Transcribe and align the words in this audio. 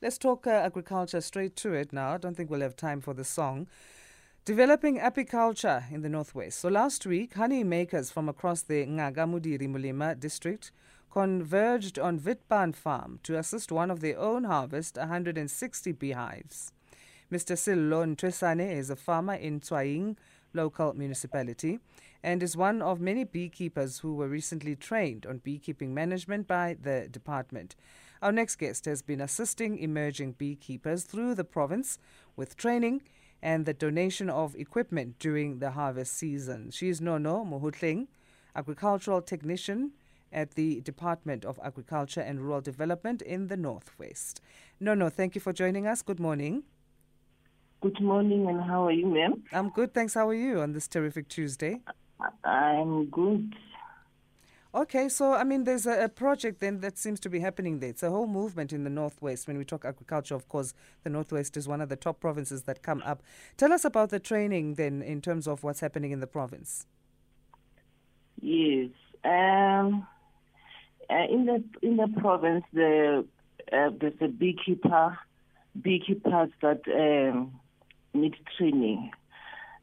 Let's 0.00 0.16
talk 0.16 0.46
uh, 0.46 0.50
agriculture 0.50 1.20
straight 1.20 1.56
to 1.56 1.74
it 1.74 1.92
now. 1.92 2.14
I 2.14 2.16
don't 2.16 2.34
think 2.34 2.48
we'll 2.48 2.62
have 2.62 2.74
time 2.74 3.02
for 3.02 3.12
the 3.12 3.24
song. 3.24 3.66
Developing 4.46 4.98
apiculture 4.98 5.92
in 5.92 6.00
the 6.00 6.08
Northwest. 6.08 6.58
So 6.58 6.70
last 6.70 7.04
week, 7.04 7.34
honey 7.34 7.62
makers 7.62 8.10
from 8.10 8.30
across 8.30 8.62
the 8.62 8.86
Ngaka 8.86 9.26
Modiri 9.28 9.68
Molema 9.68 10.18
district 10.18 10.72
converged 11.12 11.98
on 11.98 12.18
Witpan 12.20 12.74
Farm 12.74 13.20
to 13.24 13.36
assist 13.36 13.70
one 13.70 13.90
of 13.90 14.00
their 14.00 14.18
own 14.18 14.44
harvest 14.44 14.96
160 14.96 15.92
beehives. 15.92 16.72
Mr. 17.30 17.58
Sello 17.58 18.06
Nthoesane 18.06 18.74
is 18.74 18.88
a 18.88 18.96
farmer 18.96 19.34
in 19.34 19.60
Tswaing 19.60 20.16
local 20.54 20.94
municipality 20.94 21.78
and 22.26 22.42
is 22.42 22.56
one 22.56 22.82
of 22.82 23.00
many 23.00 23.22
beekeepers 23.22 24.00
who 24.00 24.12
were 24.12 24.26
recently 24.26 24.74
trained 24.74 25.24
on 25.26 25.38
beekeeping 25.38 25.94
management 25.94 26.48
by 26.48 26.76
the 26.82 27.06
department. 27.08 27.76
Our 28.20 28.32
next 28.32 28.56
guest 28.56 28.84
has 28.86 29.00
been 29.00 29.20
assisting 29.20 29.78
emerging 29.78 30.32
beekeepers 30.32 31.04
through 31.04 31.36
the 31.36 31.44
province 31.44 32.00
with 32.34 32.56
training 32.56 33.02
and 33.40 33.64
the 33.64 33.72
donation 33.72 34.28
of 34.28 34.56
equipment 34.56 35.20
during 35.20 35.60
the 35.60 35.70
harvest 35.70 36.14
season. 36.14 36.72
She 36.72 36.88
is 36.88 37.00
Nono 37.00 37.44
Mohotlheng, 37.44 38.08
agricultural 38.56 39.22
technician 39.22 39.92
at 40.32 40.56
the 40.56 40.80
Department 40.80 41.44
of 41.44 41.60
Agriculture 41.62 42.22
and 42.22 42.40
Rural 42.40 42.60
Development 42.60 43.22
in 43.22 43.46
the 43.46 43.56
Northwest. 43.56 44.40
Nono, 44.80 45.10
thank 45.10 45.36
you 45.36 45.40
for 45.40 45.52
joining 45.52 45.86
us. 45.86 46.02
Good 46.02 46.18
morning. 46.18 46.64
Good 47.82 48.00
morning, 48.00 48.48
and 48.48 48.60
how 48.62 48.84
are 48.86 48.90
you, 48.90 49.06
ma'am? 49.06 49.44
I'm 49.52 49.68
good, 49.68 49.94
thanks. 49.94 50.14
How 50.14 50.28
are 50.28 50.34
you 50.34 50.60
on 50.60 50.72
this 50.72 50.88
terrific 50.88 51.28
Tuesday? 51.28 51.82
I'm 52.44 53.06
good. 53.06 53.54
Okay, 54.74 55.08
so 55.08 55.32
I 55.32 55.42
mean, 55.42 55.64
there's 55.64 55.86
a, 55.86 56.04
a, 56.04 56.08
project 56.08 56.60
then 56.60 56.80
that 56.80 56.98
seems 56.98 57.18
to 57.20 57.30
be 57.30 57.40
happening 57.40 57.78
there. 57.78 57.88
It's 57.88 58.02
a 58.02 58.10
whole 58.10 58.26
movement 58.26 58.74
in 58.74 58.84
the 58.84 58.90
Northwest. 58.90 59.48
When 59.48 59.56
we 59.56 59.64
talk 59.64 59.86
agriculture, 59.86 60.34
of 60.34 60.48
course, 60.48 60.74
the 61.02 61.08
Northwest 61.08 61.56
is 61.56 61.66
one 61.66 61.80
of 61.80 61.88
the 61.88 61.96
top 61.96 62.20
provinces 62.20 62.64
that 62.64 62.82
come 62.82 63.02
up. 63.06 63.22
Tell 63.56 63.72
us 63.72 63.86
about 63.86 64.10
the 64.10 64.20
training 64.20 64.74
then 64.74 65.00
in 65.00 65.22
terms 65.22 65.48
of 65.48 65.62
what's 65.62 65.80
happening 65.80 66.10
in 66.10 66.20
the 66.20 66.26
province. 66.26 66.86
Yes. 68.42 68.90
Um, 69.24 70.06
uh, 71.08 71.24
in 71.30 71.46
the 71.46 71.64
in 71.82 71.96
the 71.96 72.08
province, 72.20 72.64
the, 72.74 73.24
uh, 73.72 73.90
there's 73.98 74.20
a 74.20 74.28
beekeeper, 74.28 75.18
beekeepers 75.80 76.50
that 76.60 76.82
um, 76.94 77.58
need 78.12 78.34
training, 78.58 79.10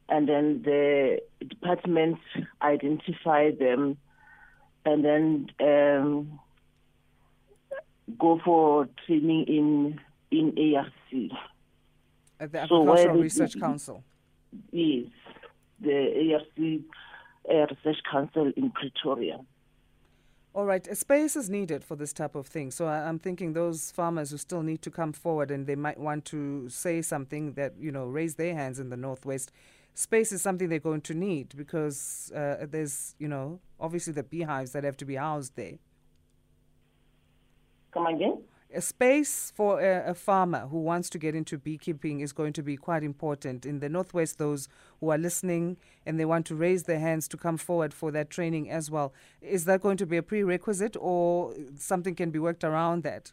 and 0.08 0.28
then 0.28 0.62
the 0.64 1.18
departments 1.46 2.20
identify 2.62 3.50
them 3.50 3.96
and 4.84 5.04
then 5.04 5.46
um, 5.60 6.40
go 8.18 8.40
for 8.44 8.88
training 9.06 9.44
in 9.48 10.00
in 10.30 10.76
ARC. 10.76 11.32
At 12.40 12.52
the 12.52 12.60
Agricultural 12.60 13.14
so 13.14 13.20
Research 13.20 13.58
Council. 13.58 14.04
Yes, 14.70 15.06
the 15.80 16.34
ARC 16.34 16.80
uh, 17.50 17.74
Research 17.74 18.02
Council 18.10 18.52
in 18.56 18.70
Pretoria. 18.70 19.38
All 20.54 20.66
right, 20.66 20.86
a 20.86 20.94
space 20.94 21.34
is 21.34 21.50
needed 21.50 21.82
for 21.82 21.96
this 21.96 22.12
type 22.12 22.36
of 22.36 22.46
thing. 22.46 22.70
So 22.70 22.86
I'm 22.86 23.18
thinking 23.18 23.54
those 23.54 23.90
farmers 23.90 24.30
who 24.30 24.36
still 24.36 24.62
need 24.62 24.82
to 24.82 24.90
come 24.90 25.12
forward 25.12 25.50
and 25.50 25.66
they 25.66 25.74
might 25.74 25.98
want 25.98 26.24
to 26.26 26.68
say 26.68 27.02
something 27.02 27.54
that, 27.54 27.72
you 27.76 27.90
know, 27.90 28.04
raise 28.04 28.36
their 28.36 28.54
hands 28.54 28.78
in 28.78 28.88
the 28.88 28.96
Northwest 28.96 29.50
space 29.94 30.32
is 30.32 30.42
something 30.42 30.68
they're 30.68 30.78
going 30.80 31.00
to 31.02 31.14
need 31.14 31.54
because 31.56 32.32
uh, 32.34 32.66
there's, 32.68 33.14
you 33.18 33.28
know, 33.28 33.60
obviously 33.80 34.12
the 34.12 34.24
beehives 34.24 34.72
that 34.72 34.84
have 34.84 34.96
to 34.98 35.04
be 35.04 35.14
housed 35.14 35.56
there. 35.56 35.78
Come 37.92 38.06
again? 38.06 38.42
A 38.74 38.80
space 38.80 39.52
for 39.54 39.80
a, 39.80 40.10
a, 40.10 40.14
farmer 40.14 40.66
who 40.66 40.80
wants 40.80 41.08
to 41.10 41.18
get 41.18 41.36
into 41.36 41.56
beekeeping 41.56 42.18
is 42.18 42.32
going 42.32 42.52
to 42.54 42.62
be 42.62 42.76
quite 42.76 43.04
important. 43.04 43.64
In 43.64 43.78
the 43.78 43.88
Northwest, 43.88 44.38
those 44.38 44.68
who 44.98 45.10
are 45.10 45.18
listening 45.18 45.76
and 46.04 46.18
they 46.18 46.24
want 46.24 46.44
to 46.46 46.56
raise 46.56 46.82
their 46.82 46.98
hands 46.98 47.28
to 47.28 47.36
come 47.36 47.56
forward 47.56 47.94
for 47.94 48.10
that 48.10 48.30
training 48.30 48.68
as 48.68 48.90
well, 48.90 49.14
is 49.40 49.64
that 49.66 49.80
going 49.80 49.96
to 49.98 50.06
be 50.06 50.16
a 50.16 50.24
prerequisite 50.24 50.96
or 50.98 51.54
something 51.78 52.16
can 52.16 52.30
be 52.30 52.40
worked 52.40 52.64
around 52.64 53.04
that? 53.04 53.30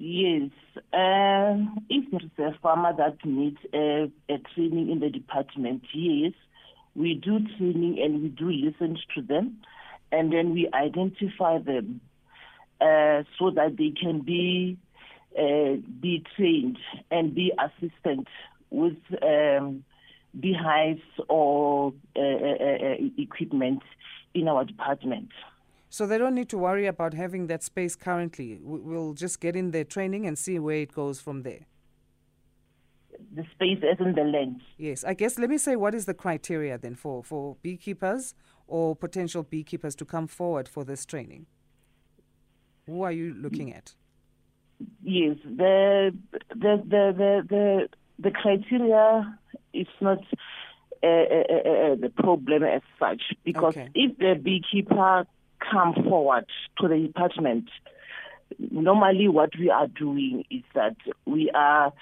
Yes. 0.00 0.50
Uh, 0.92 1.56
if 1.88 2.08
there 2.12 2.20
is 2.22 2.54
a 2.54 2.58
farmer 2.60 2.92
that 2.96 3.16
needs 3.24 3.58
a, 3.74 4.08
a, 4.28 4.38
training 4.54 4.90
in 4.90 5.00
the 5.00 5.10
department, 5.10 5.82
yes, 5.92 6.32
we 6.94 7.14
do 7.14 7.40
training 7.56 7.98
and 8.00 8.22
we 8.22 8.28
do 8.28 8.48
listen 8.48 8.96
to 9.16 9.22
them, 9.22 9.56
and 10.12 10.32
then 10.32 10.54
we 10.54 10.68
identify 10.72 11.58
them 11.58 12.00
uh, 12.80 13.24
so 13.38 13.50
that 13.50 13.76
they 13.76 13.90
can 13.90 14.20
be 14.20 14.78
uh, 15.36 15.76
be 16.00 16.24
trained 16.36 16.78
and 17.10 17.34
be 17.34 17.52
assistant 17.58 18.28
with 18.70 18.96
um, 19.22 19.84
beehives 20.38 21.02
or 21.28 21.92
uh, 22.16 22.20
uh, 22.20 22.24
uh, 22.24 22.94
equipment 23.18 23.82
in 24.32 24.46
our 24.46 24.64
department. 24.64 25.30
So 25.90 26.06
they 26.06 26.18
don't 26.18 26.34
need 26.34 26.48
to 26.50 26.58
worry 26.58 26.86
about 26.86 27.14
having 27.14 27.46
that 27.46 27.62
space 27.62 27.96
currently. 27.96 28.58
We'll 28.62 29.14
just 29.14 29.40
get 29.40 29.56
in 29.56 29.70
their 29.70 29.84
training 29.84 30.26
and 30.26 30.36
see 30.36 30.58
where 30.58 30.76
it 30.76 30.92
goes 30.92 31.20
from 31.20 31.42
there. 31.42 31.66
The 33.34 33.44
space 33.52 33.82
isn't 33.82 34.14
the 34.14 34.22
land. 34.22 34.60
Yes, 34.76 35.02
I 35.02 35.14
guess 35.14 35.38
let 35.38 35.50
me 35.50 35.58
say 35.58 35.76
what 35.76 35.94
is 35.94 36.04
the 36.04 36.14
criteria 36.14 36.78
then 36.78 36.94
for, 36.94 37.24
for 37.24 37.56
beekeepers 37.62 38.34
or 38.66 38.94
potential 38.94 39.42
beekeepers 39.42 39.96
to 39.96 40.04
come 40.04 40.26
forward 40.28 40.68
for 40.68 40.84
this 40.84 41.04
training? 41.04 41.46
Who 42.86 43.02
are 43.02 43.12
you 43.12 43.34
looking 43.34 43.72
at? 43.72 43.94
Yes, 45.02 45.36
the 45.44 46.14
the 46.50 46.82
the 46.86 47.14
the 47.16 47.46
the, 47.48 47.88
the 48.18 48.30
criteria 48.30 49.38
is 49.74 49.88
not 50.00 50.18
uh, 51.02 51.06
uh, 51.06 51.10
uh, 51.10 51.94
the 51.96 52.12
problem 52.16 52.62
as 52.62 52.82
such 52.98 53.22
because 53.44 53.76
okay. 53.76 53.88
if 53.94 54.16
the 54.18 54.34
beekeeper 54.40 55.26
come 55.70 55.94
forward 55.94 56.46
to 56.80 56.88
the 56.88 56.98
department, 56.98 57.68
normally 58.58 59.28
what 59.28 59.50
we 59.58 59.70
are 59.70 59.86
doing 59.86 60.44
is 60.50 60.62
that 60.74 60.96
we 61.26 61.50
are 61.54 61.92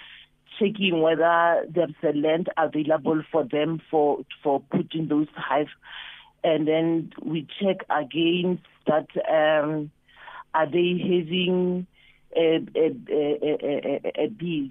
checking 0.59 1.01
whether 1.01 1.67
there's 1.69 1.91
a 2.03 2.13
land 2.17 2.49
available 2.57 3.23
for 3.31 3.45
them 3.45 3.81
for 3.91 4.25
for 4.43 4.61
putting 4.71 5.09
those 5.09 5.29
hives, 5.35 5.71
and 6.43 6.67
then 6.67 7.13
we 7.23 7.47
check 7.61 7.79
against 7.91 8.63
that 8.87 9.09
um, 9.29 9.91
are 10.55 10.67
they 10.67 10.99
having 10.99 11.87
a, 12.35 12.67
a, 12.75 12.95
a, 13.11 14.25
a 14.25 14.29
bees 14.29 14.71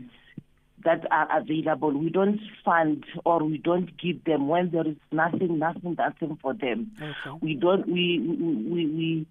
that 0.85 1.05
are 1.11 1.39
available. 1.39 1.91
We 1.91 2.09
don't 2.09 2.39
fund 2.63 3.03
or 3.25 3.43
we 3.43 3.57
don't 3.57 3.89
give 3.97 4.23
them 4.23 4.47
when 4.47 4.71
there 4.71 4.87
is 4.87 4.95
nothing, 5.11 5.59
nothing, 5.59 5.95
nothing 5.97 6.37
for 6.41 6.53
them. 6.53 6.91
Okay. 6.97 7.37
We 7.41 7.55
don't. 7.55 7.87
We 7.87 8.19
we 8.19 8.85
we 8.85 9.27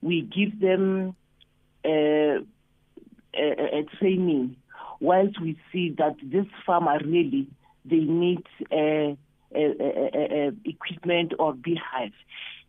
we 0.00 0.22
give 0.22 0.60
them 0.60 1.14
a, 1.84 2.38
a, 3.34 3.78
a 3.78 3.84
training 3.98 4.56
once 5.00 5.38
we 5.40 5.58
see 5.72 5.94
that 5.98 6.16
this 6.22 6.46
farmer 6.64 6.98
really 7.04 7.48
they 7.84 7.96
need 7.96 8.44
a, 8.72 9.16
equipment 10.64 11.34
or 11.38 11.52
beehive. 11.52 12.12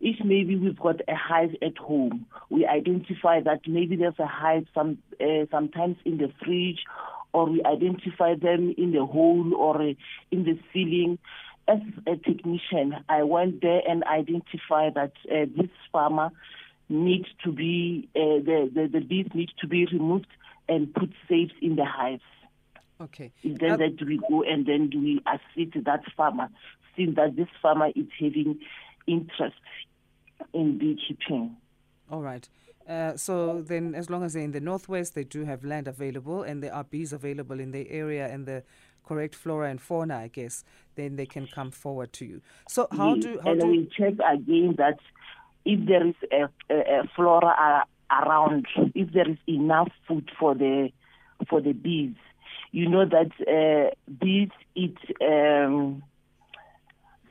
If 0.02 0.18
maybe 0.26 0.58
we've 0.58 0.80
got 0.80 1.00
a 1.08 1.16
hive 1.16 1.56
at 1.62 1.78
home, 1.78 2.26
we 2.50 2.66
identify 2.66 3.40
that 3.42 3.62
maybe 3.66 3.96
there's 3.96 4.20
a 4.20 4.26
hive 4.26 4.66
some 4.74 4.98
uh, 5.22 5.46
sometimes 5.50 5.96
in 6.04 6.18
the 6.18 6.30
fridge 6.44 6.80
or 7.34 7.50
we 7.50 7.64
identify 7.64 8.36
them 8.36 8.74
in 8.78 8.92
the 8.92 9.06
hole 9.06 9.54
or 9.56 9.82
in 9.82 10.44
the 10.44 10.60
ceiling. 10.72 11.18
As 11.68 11.80
a 12.06 12.18
technician, 12.18 12.96
I 13.08 13.24
went 13.24 13.62
there 13.62 13.82
and 13.88 14.04
identified 14.04 14.96
that 14.96 15.14
uh, 15.32 15.46
this 15.56 15.70
farmer 15.92 16.30
needs 16.90 17.28
to 17.44 17.52
be, 17.52 18.10
uh, 18.16 18.20
the, 18.20 18.70
the, 18.74 18.90
the 18.92 19.00
bees 19.00 19.28
need 19.34 19.50
to 19.62 19.68
be 19.68 19.86
removed 19.86 20.28
and 20.68 20.94
put 20.94 21.12
safe 21.30 21.52
in 21.62 21.75
the 21.75 21.86
hives. 21.86 22.22
Okay. 23.02 23.31
And 23.44 23.57
Then 23.57 23.72
uh, 23.72 23.78
that 23.78 24.06
we 24.06 24.19
go 24.30 24.44
and 24.44 24.66
then 24.66 24.90
we 24.94 25.22
assist 25.25 25.84
that 25.86 26.04
farmer, 26.16 26.50
since 26.96 27.16
that 27.16 27.36
this 27.36 27.48
farmer 27.62 27.90
is 27.96 28.07
having 28.19 28.60
interest 29.07 29.56
in 30.54 30.78
beekeeping. 30.78 31.56
All 32.12 32.22
right. 32.22 32.48
Uh, 32.88 33.15
so 33.15 33.62
then, 33.62 33.95
as 33.95 34.09
long 34.09 34.24
as 34.24 34.33
they're 34.33 34.44
in 34.44 34.51
the 34.51 34.59
northwest, 34.59 35.15
they 35.15 35.24
do 35.24 35.45
have 35.45 35.63
land 35.63 35.88
available, 35.88 36.44
and 36.44 36.62
there 36.62 36.74
are 36.74 36.83
bees 36.83 37.13
available 37.13 37.59
in 37.59 37.71
the 37.71 37.89
area 37.89 38.27
and 38.27 38.45
the 38.45 38.63
correct 39.06 39.35
flora 39.35 39.69
and 39.69 39.81
fauna, 39.81 40.18
I 40.18 40.27
guess. 40.27 40.63
Then 40.95 41.15
they 41.15 41.25
can 41.25 41.47
come 41.47 41.71
forward 41.71 42.13
to 42.13 42.25
you. 42.25 42.41
So 42.68 42.88
how 42.91 43.15
do 43.15 43.39
how 43.44 43.51
and 43.51 43.62
do 43.62 43.68
we 43.68 43.89
check 43.97 44.13
again 44.13 44.75
that 44.77 45.00
if 45.65 45.85
there 45.88 46.06
is 46.06 46.15
a, 46.31 46.50
a, 46.74 47.00
a 47.00 47.09
flora 47.15 47.85
around, 48.12 48.68
if 48.94 49.12
there 49.13 49.30
is 49.30 49.38
enough 49.47 49.91
food 50.07 50.30
for 50.38 50.53
the 50.53 50.89
for 51.50 51.62
the 51.62 51.74
bees, 51.74 52.15
you 52.71 52.89
know 52.89 53.06
that 53.06 53.31
uh, 53.47 54.13
bees 54.19 54.50
eat. 54.75 54.97
Um, 55.21 56.03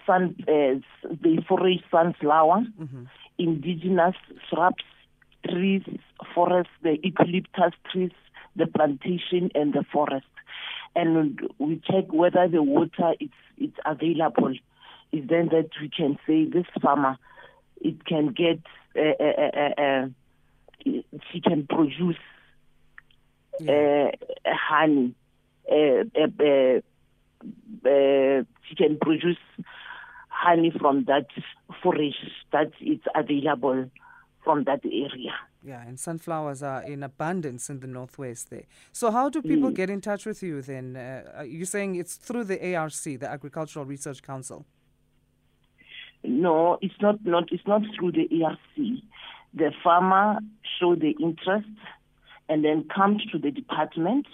sun, 0.07 0.35
uh, 0.49 0.81
they 1.23 1.39
forage 1.49 1.83
sunflower, 1.91 2.65
mm-hmm. 2.81 3.05
indigenous 3.39 4.17
shrubs, 4.49 4.83
trees, 5.49 5.83
forests, 6.35 6.73
the 6.83 6.99
eucalyptus 7.03 7.73
trees, 7.91 8.11
the 8.57 8.67
plantation, 8.67 9.51
and 9.55 9.73
the 9.73 9.85
forest. 9.93 10.27
And 10.95 11.41
we 11.59 11.81
check 11.91 12.13
whether 12.13 12.47
the 12.49 12.63
water 12.63 13.15
is 13.21 13.31
it's 13.59 13.77
available. 13.85 14.55
Is 15.13 15.29
then 15.29 15.49
that 15.53 15.69
we 15.81 15.89
can 15.89 16.19
say 16.27 16.45
this 16.47 16.67
farmer, 16.81 17.19
it 17.81 18.05
can 18.05 18.29
get, 18.29 18.61
uh, 18.97 19.23
uh, 19.23 19.81
uh, 19.81 20.09
she 21.31 21.41
can 21.41 21.67
produce 21.67 22.17
yeah. 23.61 24.11
honey. 24.47 25.15
she 25.69 26.83
can 28.77 28.99
produce 29.01 29.39
honey 30.29 30.71
from 30.79 31.05
that 31.05 31.27
forage 31.83 32.15
that 32.53 32.73
is 32.81 33.01
available 33.15 33.91
from 34.43 34.65
that 34.65 34.81
area. 34.85 35.35
Yeah, 35.65 35.83
and 35.87 35.99
sunflowers 35.99 36.63
are 36.63 36.83
in 36.83 37.03
abundance 37.03 37.71
in 37.71 37.81
the 37.81 37.87
northwest 37.87 38.51
there. 38.51 38.65
So, 38.93 39.11
how 39.11 39.29
do 39.29 39.41
people 39.43 39.71
mm. 39.71 39.75
get 39.75 39.91
in 39.91 40.01
touch 40.01 40.27
with 40.27 40.43
you 40.43 40.61
then? 40.61 40.97
Uh, 40.97 41.43
you're 41.43 41.67
saying 41.67 41.95
it's 41.95 42.17
through 42.17 42.45
the 42.45 42.75
ARC, 42.75 42.93
the 42.93 43.29
Agricultural 43.31 43.85
Research 43.85 44.23
Council? 44.23 44.67
No, 46.25 46.79
it's 46.81 46.95
not. 47.01 47.25
Not 47.25 47.53
it's 47.53 47.67
not 47.67 47.83
through 47.97 48.13
the 48.13 48.29
ARC. 48.45 48.59
The 49.55 49.71
farmer 49.85 50.41
show 50.81 50.95
the 50.97 51.15
interest, 51.21 51.69
and 52.49 52.65
then 52.65 52.89
comes 52.95 53.25
to 53.33 53.39
the 53.39 53.51
department, 53.51 54.27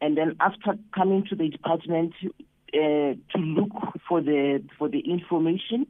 and 0.00 0.16
then 0.16 0.36
after 0.40 0.78
coming 0.94 1.26
to 1.28 1.36
the 1.36 1.48
department 1.48 2.14
uh, 2.74 2.78
to 2.78 3.38
look 3.38 3.72
for 4.08 4.20
the 4.22 4.62
for 4.78 4.88
the 4.88 5.00
information, 5.00 5.86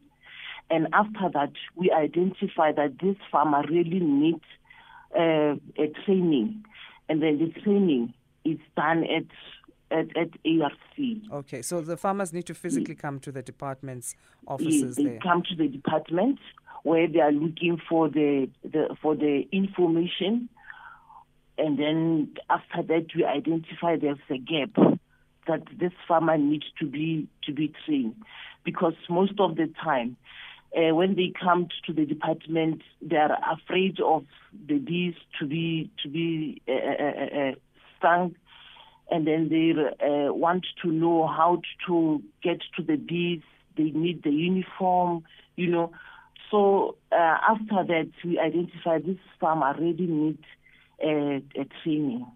and 0.73 0.89
after 0.93 1.27
that 1.39 1.53
we 1.77 1.87
identify 2.07 2.73
that 2.73 2.93
this 3.05 3.17
farmer 3.31 3.63
really 3.69 4.01
needs 4.01 4.45
uh, 5.15 5.55
a 5.85 5.87
training, 6.05 6.65
and 7.09 7.23
then 7.23 7.35
the 7.39 7.51
training 7.61 8.15
is 8.45 8.59
done 8.77 9.05
at 9.19 9.29
at, 9.99 10.09
at 10.17 10.31
ARC. 10.47 10.97
Okay, 11.41 11.61
so 11.63 11.83
the 11.83 11.99
farmers 11.99 12.33
need 12.33 12.47
to 12.47 12.55
physically 12.55 12.95
come 12.95 13.21
to 13.21 13.31
the 13.31 13.43
department's 13.43 14.17
offices. 14.47 14.97
They 14.97 15.05
there. 15.05 15.19
come 15.23 15.43
to 15.51 15.55
the 15.55 15.69
department 15.69 16.39
where 16.83 17.07
they 17.07 17.21
are 17.21 17.31
looking 17.33 17.77
for 17.89 18.09
the, 18.09 18.49
the 18.65 18.97
for 19.03 19.15
the 19.15 19.47
information, 19.53 20.49
and 21.59 21.79
then 21.79 22.35
after 22.49 22.83
that 22.83 23.07
we 23.15 23.25
identify 23.25 23.97
there's 23.97 24.19
a 24.31 24.39
gap 24.39 24.75
that 25.47 25.63
this 25.79 25.93
farmer 26.09 26.39
needs 26.39 26.67
to 26.81 26.87
be 26.87 27.29
to 27.45 27.53
be 27.53 27.73
trained, 27.85 28.17
because 28.65 28.95
most 29.11 29.39
of 29.39 29.57
the 29.57 29.69
time 29.85 30.17
uh, 30.77 30.95
when 30.95 31.15
they 31.17 31.33
come 31.39 31.69
to 31.87 31.93
the 31.93 32.07
department, 32.07 32.83
they 33.03 33.17
are 33.17 33.37
afraid 33.53 34.01
of 34.01 34.25
the 34.67 34.79
bees 34.79 35.15
to 35.39 35.47
be 35.47 35.91
to 36.03 36.09
be 36.09 36.63
uh, 36.67 36.73
uh, 36.73 37.05
uh, 37.05 37.41
uh 37.41 37.53
stung, 37.99 38.35
and 39.11 39.27
then 39.27 39.49
they 39.51 39.73
uh, 39.73 40.33
want 40.33 40.67
to 40.83 40.91
know 40.91 41.27
how 41.27 41.61
to 41.87 42.23
get 42.43 42.61
to 42.77 42.83
the 42.83 42.97
bees. 42.97 43.43
They 43.77 43.91
need 43.91 44.23
the 44.23 44.31
uniform, 44.31 45.25
you 45.57 45.69
know. 45.69 45.93
So 46.51 46.97
after 47.11 47.85
that, 47.87 48.11
we 48.25 48.39
identify 48.39 48.99
this 48.99 49.17
farm 49.41 49.63
already 49.63 50.07
needs 50.07 50.45
a 51.03 51.67
training. 51.83 52.27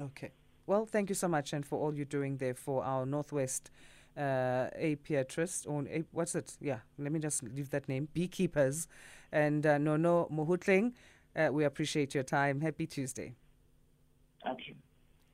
Okay. 0.00 0.32
Well, 0.66 0.84
thank 0.86 1.08
you 1.08 1.14
so 1.14 1.28
much, 1.28 1.52
and 1.52 1.64
for 1.64 1.78
all 1.78 1.94
you're 1.94 2.04
doing 2.04 2.38
there 2.38 2.54
for 2.54 2.84
our 2.84 3.06
Northwest 3.06 3.70
uh, 4.16 4.68
apiarist 4.80 5.66
or 5.66 5.84
a, 5.88 6.04
what's 6.12 6.34
it? 6.34 6.56
Yeah, 6.60 6.80
let 6.98 7.12
me 7.12 7.20
just 7.20 7.42
leave 7.42 7.70
that 7.70 7.88
name. 7.88 8.08
Beekeepers 8.12 8.88
and 9.30 9.66
uh, 9.66 9.78
Nono 9.78 10.28
Mohotlheng. 10.32 10.92
Uh, 11.34 11.48
we 11.52 11.64
appreciate 11.64 12.14
your 12.14 12.24
time. 12.24 12.60
Happy 12.60 12.86
Tuesday. 12.86 13.34
Okay. 14.46 14.74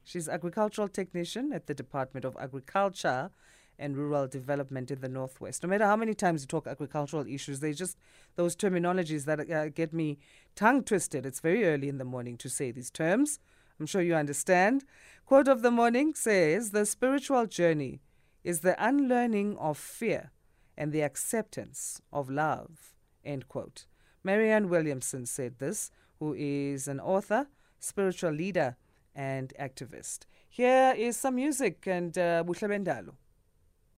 She's 0.04 0.28
agricultural 0.28 0.88
technician 0.88 1.52
at 1.52 1.66
the 1.66 1.74
Department 1.74 2.24
of 2.24 2.36
Agriculture 2.40 3.30
and 3.78 3.96
Rural 3.96 4.26
Development 4.26 4.90
in 4.90 5.00
the 5.00 5.08
Northwest. 5.08 5.62
No 5.62 5.68
matter 5.68 5.86
how 5.86 5.96
many 5.96 6.14
times 6.14 6.42
you 6.42 6.46
talk 6.46 6.66
agricultural 6.66 7.26
issues, 7.26 7.60
they 7.60 7.72
just 7.72 7.96
those 8.36 8.56
terminologies 8.56 9.24
that 9.26 9.50
uh, 9.50 9.68
get 9.68 9.92
me 9.92 10.18
tongue 10.56 10.82
twisted. 10.82 11.26
It's 11.26 11.40
very 11.40 11.64
early 11.64 11.88
in 11.88 11.98
the 11.98 12.04
morning 12.04 12.36
to 12.38 12.48
say 12.48 12.70
these 12.70 12.90
terms. 12.90 13.38
I'm 13.78 13.86
sure 13.86 14.02
you 14.02 14.14
understand. 14.14 14.84
Quote 15.26 15.46
of 15.46 15.62
the 15.62 15.70
morning 15.70 16.14
says 16.14 16.70
The 16.70 16.86
spiritual 16.86 17.46
journey 17.46 18.00
is 18.44 18.60
the 18.60 18.76
unlearning 18.84 19.56
of 19.58 19.78
fear 19.78 20.30
and 20.76 20.92
the 20.92 21.02
acceptance 21.02 22.00
of 22.12 22.30
love. 22.30 22.94
End 23.24 23.48
quote. 23.48 23.86
Marianne 24.24 24.68
Williamson 24.68 25.26
said 25.26 25.58
this, 25.58 25.90
who 26.18 26.34
is 26.36 26.88
an 26.88 27.00
author, 27.00 27.46
spiritual 27.78 28.32
leader, 28.32 28.76
and 29.14 29.52
activist. 29.58 30.26
Here 30.48 30.94
is 30.96 31.16
some 31.16 31.36
music 31.36 31.86
and 31.86 32.16
uh. 32.16 32.44